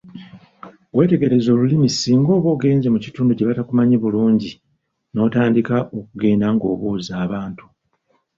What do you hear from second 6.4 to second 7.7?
ng’obuuza abantu.